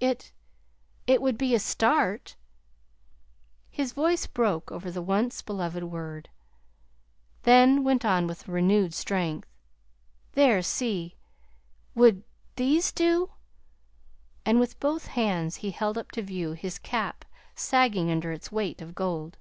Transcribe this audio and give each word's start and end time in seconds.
It 0.00 0.32
it 1.06 1.20
would 1.20 1.36
be 1.36 1.54
a 1.54 1.58
start." 1.58 2.36
His 3.70 3.92
voice 3.92 4.26
broke 4.26 4.72
over 4.72 4.90
the 4.90 5.02
once 5.02 5.42
beloved 5.42 5.84
word, 5.84 6.30
then 7.42 7.84
went 7.84 8.02
on 8.02 8.26
with 8.26 8.48
renewed 8.48 8.94
strength. 8.94 9.46
"There, 10.32 10.62
see! 10.62 11.16
Would 11.94 12.24
these 12.56 12.92
do?" 12.92 13.32
And 14.46 14.58
with 14.58 14.80
both 14.80 15.08
hands 15.08 15.56
he 15.56 15.70
held 15.70 15.98
up 15.98 16.12
to 16.12 16.22
view 16.22 16.52
his 16.52 16.78
cap 16.78 17.26
sagging 17.54 18.10
under 18.10 18.32
its 18.32 18.50
weight 18.50 18.80
of 18.80 18.94
gold. 18.94 19.36